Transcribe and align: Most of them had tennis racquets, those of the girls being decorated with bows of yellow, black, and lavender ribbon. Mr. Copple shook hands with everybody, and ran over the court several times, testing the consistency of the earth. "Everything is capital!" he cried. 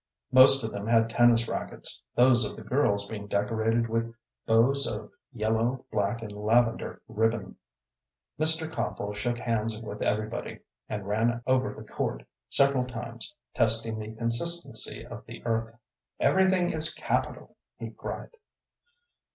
Most 0.31 0.63
of 0.63 0.71
them 0.71 0.87
had 0.87 1.11
tennis 1.11 1.47
racquets, 1.47 2.01
those 2.15 2.43
of 2.43 2.55
the 2.55 2.63
girls 2.63 3.07
being 3.07 3.27
decorated 3.27 3.87
with 3.87 4.15
bows 4.47 4.87
of 4.87 5.11
yellow, 5.31 5.85
black, 5.91 6.23
and 6.23 6.31
lavender 6.31 7.03
ribbon. 7.07 7.55
Mr. 8.39 8.67
Copple 8.73 9.13
shook 9.13 9.37
hands 9.37 9.79
with 9.79 10.01
everybody, 10.01 10.61
and 10.89 11.07
ran 11.07 11.43
over 11.45 11.71
the 11.71 11.83
court 11.83 12.25
several 12.49 12.87
times, 12.87 13.31
testing 13.53 13.99
the 13.99 14.15
consistency 14.15 15.05
of 15.05 15.23
the 15.27 15.45
earth. 15.45 15.75
"Everything 16.19 16.71
is 16.73 16.95
capital!" 16.95 17.55
he 17.77 17.91
cried. 17.91 18.31